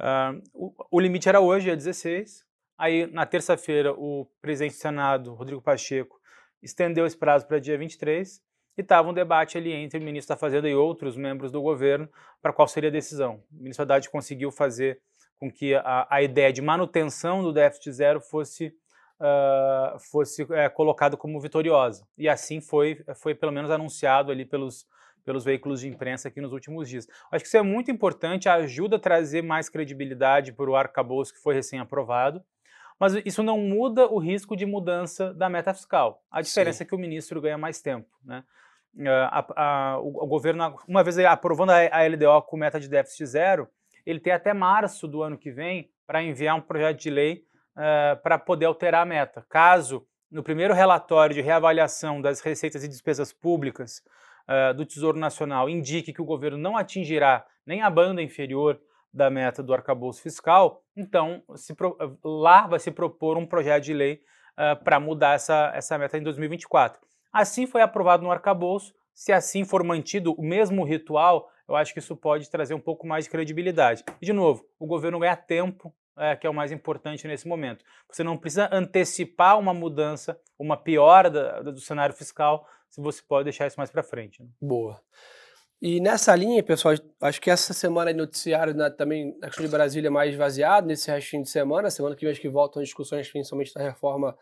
Uh, 0.00 0.42
o, 0.52 0.74
o 0.90 1.00
limite 1.00 1.28
era 1.28 1.40
hoje, 1.40 1.70
é 1.70 1.76
16, 1.76 2.44
Aí, 2.82 3.06
na 3.06 3.24
terça-feira, 3.24 3.92
o 3.92 4.26
presidente 4.40 4.72
do 4.72 4.80
Senado, 4.80 5.34
Rodrigo 5.34 5.62
Pacheco, 5.62 6.20
estendeu 6.60 7.06
esse 7.06 7.16
prazo 7.16 7.46
para 7.46 7.60
dia 7.60 7.78
23. 7.78 8.42
e 8.76 8.80
estava 8.80 9.08
um 9.08 9.14
debate 9.14 9.56
ali 9.56 9.70
entre 9.70 10.00
o 10.00 10.02
ministro 10.02 10.34
da 10.34 10.36
Fazenda 10.36 10.68
e 10.68 10.74
outros 10.74 11.16
membros 11.16 11.52
do 11.52 11.62
governo 11.62 12.08
para 12.42 12.52
qual 12.52 12.66
seria 12.66 12.90
a 12.90 12.92
decisão. 12.92 13.40
O 13.52 13.62
ministro 13.62 13.84
Haddad 13.84 14.10
conseguiu 14.10 14.50
fazer 14.50 15.00
com 15.36 15.48
que 15.48 15.76
a, 15.76 16.08
a 16.10 16.22
ideia 16.24 16.52
de 16.52 16.60
manutenção 16.60 17.40
do 17.40 17.52
déficit 17.52 17.92
zero 17.92 18.20
fosse, 18.20 18.74
uh, 19.20 19.96
fosse 20.10 20.44
é, 20.50 20.68
colocado 20.68 21.16
como 21.16 21.40
vitoriosa. 21.40 22.04
E 22.18 22.28
assim 22.28 22.60
foi, 22.60 23.04
foi 23.14 23.32
pelo 23.32 23.52
menos 23.52 23.70
anunciado 23.70 24.32
ali 24.32 24.44
pelos, 24.44 24.88
pelos 25.24 25.44
veículos 25.44 25.82
de 25.82 25.86
imprensa 25.86 26.26
aqui 26.26 26.40
nos 26.40 26.52
últimos 26.52 26.88
dias. 26.88 27.06
Acho 27.30 27.44
que 27.44 27.48
isso 27.48 27.56
é 27.56 27.62
muito 27.62 27.92
importante, 27.92 28.48
ajuda 28.48 28.96
a 28.96 28.98
trazer 28.98 29.40
mais 29.40 29.68
credibilidade 29.68 30.52
para 30.52 30.68
o 30.68 30.74
arcabouço 30.74 31.32
que 31.32 31.40
foi 31.40 31.54
recém-aprovado, 31.54 32.42
mas 33.02 33.14
isso 33.24 33.42
não 33.42 33.58
muda 33.58 34.06
o 34.06 34.16
risco 34.16 34.54
de 34.54 34.64
mudança 34.64 35.34
da 35.34 35.48
meta 35.48 35.74
fiscal. 35.74 36.22
A 36.30 36.40
diferença 36.40 36.78
Sim. 36.78 36.84
é 36.84 36.86
que 36.86 36.94
o 36.94 36.98
ministro 36.98 37.40
ganha 37.40 37.58
mais 37.58 37.82
tempo. 37.82 38.08
Né? 38.24 38.44
A, 39.28 39.44
a, 39.56 39.98
o, 39.98 40.22
o, 40.22 40.26
governo, 40.28 40.78
uma 40.86 41.02
vez 41.02 41.18
aprovando 41.18 41.70
a, 41.70 41.78
a 41.78 42.06
LDO 42.06 42.42
com 42.42 42.56
meta 42.56 42.78
de 42.78 42.88
déficit 42.88 43.26
zero, 43.26 43.68
ele 44.06 44.20
tem 44.20 44.32
até 44.32 44.54
março 44.54 45.08
do 45.08 45.20
ano 45.20 45.36
que 45.36 45.50
vem 45.50 45.90
para 46.06 46.22
enviar 46.22 46.54
um 46.54 46.60
projeto 46.60 47.00
de 47.00 47.10
lei 47.10 47.44
uh, 47.76 48.22
para 48.22 48.38
poder 48.38 48.66
alterar 48.66 49.02
a 49.02 49.04
meta. 49.04 49.44
Caso, 49.48 50.06
no 50.30 50.44
primeiro 50.44 50.72
relatório 50.72 51.34
de 51.34 51.40
reavaliação 51.40 52.22
das 52.22 52.40
receitas 52.40 52.84
e 52.84 52.88
despesas 52.88 53.32
públicas 53.32 54.00
uh, 54.48 54.72
do 54.74 54.86
Tesouro 54.86 55.18
Nacional, 55.18 55.68
indique 55.68 56.12
que 56.12 56.22
o 56.22 56.24
governo 56.24 56.56
não 56.56 56.76
atingirá 56.76 57.44
nem 57.66 57.82
a 57.82 57.90
banda 57.90 58.22
inferior 58.22 58.80
da 59.12 59.28
meta 59.28 59.62
do 59.62 59.74
arcabouço 59.74 60.22
fiscal, 60.22 60.82
então 60.96 61.42
pro, 61.76 61.96
lá 62.24 62.66
vai 62.66 62.78
se 62.78 62.90
propor 62.90 63.36
um 63.36 63.46
projeto 63.46 63.84
de 63.84 63.92
lei 63.92 64.22
uh, 64.52 64.82
para 64.82 64.98
mudar 64.98 65.34
essa, 65.34 65.70
essa 65.74 65.98
meta 65.98 66.16
em 66.16 66.22
2024. 66.22 67.00
Assim 67.32 67.66
foi 67.66 67.82
aprovado 67.82 68.22
no 68.22 68.30
arcabouço, 68.30 68.94
se 69.14 69.32
assim 69.32 69.64
for 69.64 69.84
mantido 69.84 70.32
o 70.32 70.42
mesmo 70.42 70.84
ritual, 70.84 71.50
eu 71.68 71.76
acho 71.76 71.92
que 71.92 71.98
isso 71.98 72.16
pode 72.16 72.50
trazer 72.50 72.74
um 72.74 72.80
pouco 72.80 73.06
mais 73.06 73.24
de 73.24 73.30
credibilidade. 73.30 74.04
E, 74.20 74.26
de 74.26 74.32
novo, 74.32 74.64
o 74.78 74.86
governo 74.86 75.18
ganha 75.18 75.36
tempo, 75.36 75.94
é, 76.16 76.36
que 76.36 76.46
é 76.46 76.50
o 76.50 76.54
mais 76.54 76.72
importante 76.72 77.26
nesse 77.26 77.46
momento. 77.46 77.84
Você 78.10 78.22
não 78.22 78.36
precisa 78.36 78.68
antecipar 78.72 79.58
uma 79.58 79.72
mudança, 79.72 80.38
uma 80.58 80.76
piora 80.76 81.30
do 81.62 81.80
cenário 81.80 82.14
fiscal, 82.14 82.66
se 82.88 83.00
você 83.00 83.22
pode 83.22 83.44
deixar 83.44 83.66
isso 83.66 83.78
mais 83.78 83.90
para 83.90 84.02
frente. 84.02 84.42
Né? 84.42 84.48
Boa. 84.60 85.00
E 85.84 85.98
nessa 85.98 86.32
linha, 86.36 86.62
pessoal, 86.62 86.94
acho 87.22 87.40
que 87.40 87.50
essa 87.50 87.74
semana 87.74 88.12
de 88.12 88.16
noticiário 88.16 88.72
né, 88.72 88.88
também 88.88 89.36
a 89.42 89.46
questão 89.46 89.64
de 89.64 89.70
Brasília 89.72 90.06
é 90.06 90.10
mais 90.10 90.30
esvaziado 90.30 90.86
nesse 90.86 91.10
restinho 91.10 91.42
de 91.42 91.50
semana. 91.50 91.90
Semana 91.90 92.14
que 92.14 92.24
vem 92.24 92.30
acho 92.30 92.40
que 92.40 92.48
voltam 92.48 92.80
discussões, 92.80 93.28
principalmente 93.28 93.74
da 93.74 93.82
reforma 93.82 94.38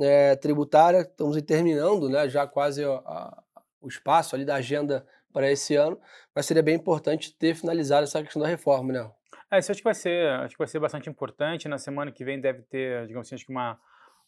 é, 0.00 0.36
tributária. 0.36 1.00
Estamos 1.00 1.42
terminando 1.42 2.08
né, 2.08 2.28
já 2.28 2.46
quase 2.46 2.84
a, 2.84 3.42
o 3.80 3.88
espaço 3.88 4.36
ali 4.36 4.44
da 4.44 4.54
agenda 4.54 5.04
para 5.32 5.50
esse 5.50 5.74
ano, 5.74 6.00
mas 6.32 6.46
seria 6.46 6.62
bem 6.62 6.76
importante 6.76 7.36
ter 7.36 7.56
finalizado 7.56 8.04
essa 8.04 8.22
questão 8.22 8.40
da 8.40 8.46
reforma, 8.46 8.92
né? 8.92 9.10
É, 9.50 9.58
isso 9.58 9.72
acho 9.72 9.80
que 9.80 9.84
vai 9.84 9.94
ser, 9.94 10.28
acho 10.28 10.54
que 10.54 10.58
vai 10.58 10.68
ser 10.68 10.78
bastante 10.78 11.10
importante. 11.10 11.66
Na 11.66 11.76
semana 11.76 12.12
que 12.12 12.24
vem 12.24 12.40
deve 12.40 12.62
ter, 12.62 13.08
digamos 13.08 13.26
assim, 13.26 13.34
acho 13.34 13.44
que 13.44 13.50
uma 13.50 13.80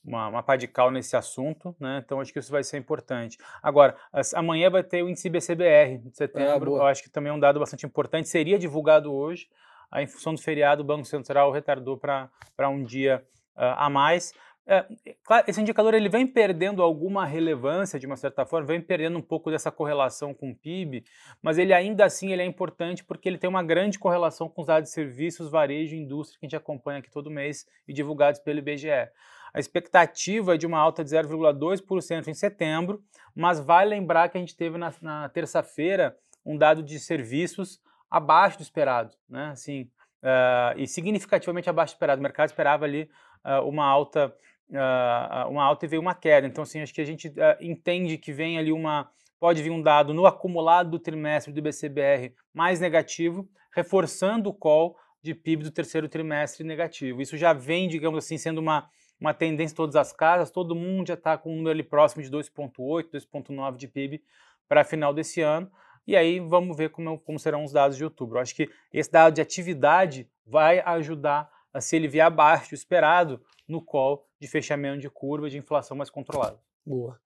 uma, 0.06 0.28
uma 0.28 0.42
pá 0.42 0.56
de 0.56 0.68
cal 0.68 0.90
nesse 0.90 1.16
assunto, 1.16 1.74
né? 1.80 2.02
Então 2.04 2.20
acho 2.20 2.32
que 2.32 2.38
isso 2.38 2.52
vai 2.52 2.62
ser 2.62 2.78
importante. 2.78 3.36
Agora, 3.62 3.96
as, 4.12 4.32
amanhã 4.32 4.70
vai 4.70 4.82
ter 4.82 5.02
o 5.02 5.08
índice 5.08 5.28
BCBR 5.28 5.98
de 5.98 6.16
setembro. 6.16 6.76
Ah, 6.76 6.78
eu 6.78 6.86
acho 6.86 7.02
que 7.02 7.10
também 7.10 7.30
é 7.30 7.34
um 7.34 7.40
dado 7.40 7.58
bastante 7.58 7.84
importante. 7.84 8.28
Seria 8.28 8.58
divulgado 8.58 9.12
hoje. 9.12 9.48
Aí, 9.90 10.04
em 10.04 10.06
função 10.06 10.34
do 10.34 10.40
feriado, 10.40 10.82
o 10.82 10.84
Banco 10.84 11.04
Central 11.04 11.50
retardou 11.50 11.96
para 11.96 12.30
um 12.68 12.82
dia 12.82 13.24
uh, 13.56 13.74
a 13.76 13.90
mais. 13.90 14.32
É, 14.68 14.84
claro, 15.22 15.44
esse 15.46 15.60
indicador 15.60 15.94
ele 15.94 16.08
vem 16.08 16.26
perdendo 16.26 16.82
alguma 16.82 17.24
relevância 17.24 18.00
de 18.00 18.06
uma 18.06 18.16
certa 18.16 18.44
forma, 18.44 18.66
vem 18.66 18.80
perdendo 18.80 19.16
um 19.16 19.22
pouco 19.22 19.48
dessa 19.48 19.70
correlação 19.70 20.34
com 20.34 20.50
o 20.50 20.56
PIB, 20.56 21.04
mas 21.40 21.56
ele 21.56 21.72
ainda 21.72 22.04
assim 22.04 22.32
ele 22.32 22.42
é 22.42 22.44
importante 22.44 23.04
porque 23.04 23.28
ele 23.28 23.38
tem 23.38 23.48
uma 23.48 23.62
grande 23.62 23.96
correlação 23.96 24.48
com 24.48 24.62
os 24.62 24.66
dados 24.66 24.88
de 24.88 24.94
serviços, 24.94 25.48
varejo 25.48 25.94
e 25.94 26.00
indústria 26.00 26.40
que 26.40 26.46
a 26.46 26.48
gente 26.48 26.56
acompanha 26.56 26.98
aqui 26.98 27.08
todo 27.08 27.30
mês 27.30 27.64
e 27.86 27.92
divulgados 27.92 28.40
pelo 28.40 28.58
IBGE. 28.58 29.08
A 29.56 29.58
expectativa 29.58 30.54
é 30.54 30.58
de 30.58 30.66
uma 30.66 30.78
alta 30.78 31.02
de 31.02 31.08
0,2% 31.08 32.28
em 32.28 32.34
setembro, 32.34 33.02
mas 33.34 33.58
vale 33.58 33.88
lembrar 33.88 34.28
que 34.28 34.36
a 34.36 34.40
gente 34.40 34.54
teve 34.54 34.76
na, 34.76 34.92
na 35.00 35.30
terça-feira 35.30 36.14
um 36.44 36.58
dado 36.58 36.82
de 36.82 37.00
serviços 37.00 37.80
abaixo 38.10 38.58
do 38.58 38.62
esperado, 38.62 39.14
né? 39.26 39.48
Assim, 39.52 39.84
uh, 40.22 40.76
e 40.76 40.86
significativamente 40.86 41.70
abaixo 41.70 41.94
do 41.94 41.96
esperado. 41.96 42.20
O 42.20 42.22
mercado 42.22 42.50
esperava 42.50 42.84
ali 42.84 43.08
uh, 43.46 43.66
uma 43.66 43.86
alta 43.86 44.26
uh, 44.68 45.48
uma 45.48 45.64
alta 45.64 45.86
e 45.86 45.88
veio 45.88 46.02
uma 46.02 46.14
queda. 46.14 46.46
Então, 46.46 46.62
assim, 46.62 46.82
acho 46.82 46.92
que 46.92 47.00
a 47.00 47.06
gente 47.06 47.32
entende 47.58 48.18
que 48.18 48.34
vem 48.34 48.58
ali 48.58 48.70
uma. 48.70 49.10
Pode 49.40 49.62
vir 49.62 49.70
um 49.70 49.80
dado 49.80 50.12
no 50.12 50.26
acumulado 50.26 50.90
do 50.90 50.98
trimestre 50.98 51.50
do 51.50 51.60
IBCBR 51.60 52.34
mais 52.52 52.78
negativo, 52.78 53.48
reforçando 53.74 54.50
o 54.50 54.54
call 54.54 54.98
de 55.22 55.34
PIB 55.34 55.64
do 55.64 55.70
terceiro 55.70 56.10
trimestre 56.10 56.62
negativo. 56.62 57.22
Isso 57.22 57.38
já 57.38 57.54
vem, 57.54 57.88
digamos 57.88 58.22
assim, 58.22 58.36
sendo 58.36 58.58
uma, 58.58 58.86
uma 59.20 59.32
tendência 59.32 59.72
em 59.72 59.76
todas 59.76 59.96
as 59.96 60.12
casas, 60.12 60.50
todo 60.50 60.74
mundo 60.74 61.08
já 61.08 61.14
está 61.14 61.36
com 61.38 61.52
um 61.52 61.56
número 61.56 61.70
ali 61.70 61.82
próximo 61.82 62.22
de 62.22 62.30
2,8, 62.30 63.10
2,9 63.10 63.76
de 63.76 63.88
PIB 63.88 64.22
para 64.68 64.84
final 64.84 65.14
desse 65.14 65.40
ano. 65.40 65.70
E 66.06 66.14
aí 66.14 66.38
vamos 66.38 66.76
ver 66.76 66.90
como, 66.90 67.18
como 67.18 67.38
serão 67.38 67.64
os 67.64 67.72
dados 67.72 67.96
de 67.96 68.04
outubro. 68.04 68.38
Eu 68.38 68.42
acho 68.42 68.54
que 68.54 68.70
esse 68.92 69.10
dado 69.10 69.34
de 69.34 69.40
atividade 69.40 70.28
vai 70.46 70.80
ajudar 70.80 71.50
a 71.72 71.80
se 71.80 71.96
ele 71.96 72.08
vier 72.08 72.24
abaixo 72.24 72.70
do 72.70 72.74
esperado 72.74 73.40
no 73.66 73.82
call 73.82 74.26
de 74.40 74.46
fechamento 74.46 75.00
de 75.00 75.10
curva 75.10 75.50
de 75.50 75.58
inflação 75.58 75.96
mais 75.96 76.10
controlada. 76.10 76.58
Boa. 76.84 77.18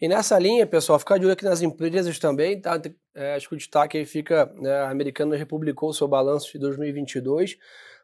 E 0.00 0.06
nessa 0.06 0.38
linha, 0.38 0.66
pessoal, 0.66 0.98
ficar 0.98 1.18
de 1.18 1.24
olho 1.24 1.32
aqui 1.32 1.44
nas 1.44 1.62
empresas 1.62 2.18
também, 2.18 2.60
tá? 2.60 2.80
É, 3.14 3.34
acho 3.34 3.48
que 3.48 3.54
o 3.54 3.58
destaque 3.58 3.98
aí 3.98 4.04
fica, 4.04 4.46
né, 4.56 4.72
a 4.72 4.90
Americana 4.90 5.36
republicou 5.36 5.92
seu 5.92 6.06
balanço 6.06 6.52
de 6.52 6.58
2022, 6.58 7.58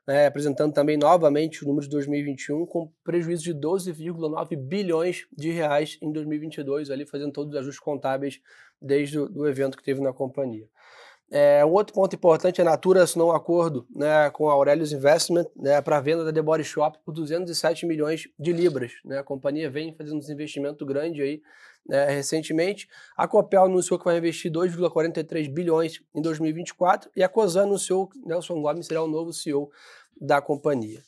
né, 0.06 0.26
apresentando 0.26 0.72
também 0.72 0.96
novamente 0.96 1.64
o 1.64 1.68
número 1.68 1.84
de 1.84 1.90
2021 1.90 2.66
com 2.66 2.90
prejuízo 3.04 3.44
de 3.44 3.54
12,9 3.54 4.56
bilhões 4.56 5.26
de 5.36 5.50
reais 5.50 5.98
em 6.02 6.12
2022, 6.12 6.90
ali 6.90 7.06
fazendo 7.06 7.32
todos 7.32 7.52
os 7.52 7.60
ajustes 7.60 7.80
contábeis 7.80 8.40
desde 8.80 9.18
o 9.18 9.46
evento 9.46 9.76
que 9.76 9.84
teve 9.84 10.00
na 10.00 10.12
companhia. 10.12 10.66
É, 11.32 11.64
um 11.64 11.70
outro 11.70 11.94
ponto 11.94 12.16
importante, 12.16 12.60
a 12.60 12.64
Natura 12.64 13.04
assinou 13.04 13.28
um 13.28 13.32
acordo 13.32 13.86
né, 13.94 14.28
com 14.30 14.50
a 14.50 14.52
Aurelius 14.52 14.90
Investment 14.90 15.46
né, 15.54 15.80
para 15.80 15.98
a 15.98 16.00
venda 16.00 16.24
da 16.24 16.32
The 16.32 16.42
Body 16.42 16.64
Shop 16.64 16.98
por 17.04 17.12
207 17.12 17.86
milhões 17.86 18.28
de 18.36 18.52
libras. 18.52 18.94
Né? 19.04 19.18
A 19.18 19.22
companhia 19.22 19.70
vem 19.70 19.94
fazendo 19.94 20.20
um 20.20 20.32
investimento 20.32 20.84
grande 20.84 21.22
aí 21.22 21.40
né, 21.86 22.06
recentemente. 22.06 22.88
A 23.16 23.26
Copel 23.26 23.64
anunciou 23.64 23.98
que 23.98 24.04
vai 24.04 24.18
investir 24.18 24.50
2,43 24.50 25.52
bilhões 25.52 26.02
em 26.14 26.22
2024 26.22 27.10
e 27.16 27.22
a 27.22 27.28
Cosan 27.28 27.62
anunciou 27.62 28.08
que 28.08 28.18
Nelson 28.20 28.60
Gomes 28.60 28.86
será 28.86 29.02
o 29.02 29.08
novo 29.08 29.32
CEO 29.32 29.70
da 30.20 30.40
companhia. 30.40 31.02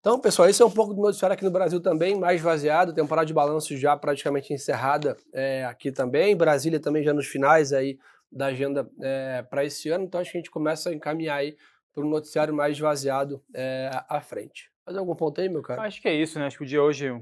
Então, 0.00 0.18
pessoal, 0.18 0.48
esse 0.48 0.62
é 0.62 0.64
um 0.64 0.70
pouco 0.70 0.94
do 0.94 1.02
noticiário 1.02 1.34
aqui 1.34 1.44
no 1.44 1.50
Brasil 1.50 1.80
também, 1.80 2.16
mais 2.16 2.40
vaziado, 2.40 2.94
temporada 2.94 3.26
de 3.26 3.34
balanço 3.34 3.76
já 3.76 3.96
praticamente 3.96 4.52
encerrada 4.52 5.16
é, 5.32 5.64
aqui 5.64 5.90
também, 5.90 6.36
Brasília 6.36 6.78
também 6.78 7.02
já 7.02 7.12
nos 7.12 7.26
finais 7.26 7.72
aí 7.72 7.98
da 8.30 8.46
agenda 8.46 8.88
é, 9.00 9.42
para 9.42 9.64
esse 9.64 9.88
ano, 9.88 10.04
então 10.04 10.20
acho 10.20 10.30
que 10.30 10.38
a 10.38 10.40
gente 10.40 10.50
começa 10.50 10.90
a 10.90 10.94
encaminhar 10.94 11.38
aí 11.38 11.56
para 11.92 12.04
um 12.04 12.08
noticiário 12.08 12.54
mais 12.54 12.76
esvaziado 12.76 13.42
é, 13.52 13.90
à 14.08 14.20
frente. 14.20 14.70
Fazer 14.88 15.00
algum 15.00 15.14
ponto 15.14 15.38
aí, 15.38 15.50
meu 15.50 15.60
cara? 15.60 15.82
Acho 15.82 16.00
que 16.00 16.08
é 16.08 16.14
isso, 16.14 16.38
né? 16.38 16.46
Acho 16.46 16.56
que 16.56 16.62
o 16.62 16.66
dia 16.66 16.82
hoje, 16.82 17.12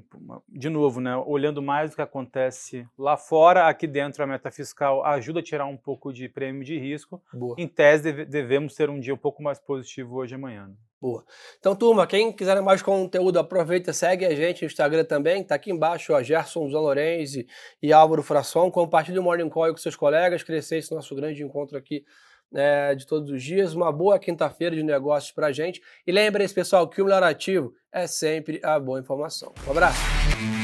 de 0.48 0.68
novo, 0.68 1.00
né? 1.00 1.16
Olhando 1.16 1.60
mais 1.60 1.90
do 1.90 1.96
que 1.96 2.02
acontece 2.02 2.86
lá 2.96 3.16
fora, 3.16 3.66
aqui 3.66 3.88
dentro 3.88 4.22
a 4.22 4.26
meta 4.26 4.52
fiscal 4.52 5.04
ajuda 5.04 5.40
a 5.40 5.42
tirar 5.42 5.66
um 5.66 5.76
pouco 5.76 6.12
de 6.12 6.28
prêmio 6.28 6.62
de 6.62 6.78
risco. 6.78 7.20
Boa. 7.34 7.56
Em 7.58 7.66
tese, 7.66 8.24
devemos 8.24 8.76
ter 8.76 8.88
um 8.88 9.00
dia 9.00 9.12
um 9.12 9.18
pouco 9.18 9.42
mais 9.42 9.58
positivo 9.58 10.14
hoje 10.14 10.32
e 10.32 10.36
amanhã. 10.36 10.68
Né? 10.68 10.74
Boa. 11.00 11.24
Então, 11.58 11.74
turma, 11.74 12.06
quem 12.06 12.32
quiser 12.32 12.62
mais 12.62 12.82
conteúdo, 12.82 13.40
aproveita, 13.40 13.92
segue 13.92 14.24
a 14.24 14.32
gente 14.32 14.62
no 14.62 14.66
Instagram 14.66 15.04
também. 15.04 15.42
Tá 15.42 15.56
aqui 15.56 15.72
embaixo, 15.72 16.12
ó, 16.12 16.22
Gerson 16.22 16.70
Zanlorenzi 16.70 17.48
e 17.82 17.92
Álvaro 17.92 18.22
Frasson. 18.22 18.70
Compartilhe 18.70 19.18
o 19.18 19.24
Morning 19.24 19.48
Call 19.48 19.72
com 19.72 19.76
seus 19.76 19.96
colegas, 19.96 20.44
crescer 20.44 20.76
esse 20.76 20.94
nosso 20.94 21.16
grande 21.16 21.42
encontro 21.42 21.76
aqui 21.76 22.04
né, 22.50 22.94
de 22.94 23.06
todos 23.06 23.30
os 23.30 23.42
dias. 23.42 23.74
Uma 23.74 23.92
boa 23.92 24.18
quinta-feira 24.18 24.74
de 24.74 24.82
negócios 24.82 25.32
para 25.32 25.52
gente. 25.52 25.80
E 26.06 26.12
lembre-se, 26.12 26.54
pessoal, 26.54 26.88
que 26.88 27.00
o 27.00 27.04
melhor 27.04 27.22
ativo 27.22 27.74
é 27.92 28.06
sempre 28.06 28.60
a 28.62 28.78
boa 28.78 29.00
informação. 29.00 29.52
Um 29.66 29.70
abraço. 29.70 30.55